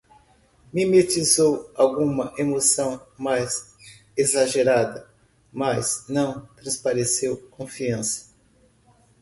Mimetizou 0.73 1.69
alguma 1.75 2.33
emoção 2.35 2.99
mais 3.19 3.75
exagerada, 4.17 5.07
mas 5.53 6.05
não 6.09 6.47
transpareceu 6.55 7.37
confiança 7.51 8.31